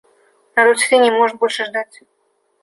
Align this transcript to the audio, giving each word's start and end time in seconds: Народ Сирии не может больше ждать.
Народ 0.55 0.79
Сирии 0.79 1.03
не 1.03 1.11
может 1.11 1.37
больше 1.37 1.63
ждать. 1.63 2.01